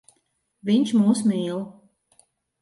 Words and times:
Viņš 0.69 0.93
mūs 1.01 1.21
mīl. 1.33 1.61